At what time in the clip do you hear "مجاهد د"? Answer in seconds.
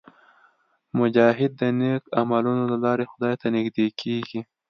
0.99-1.61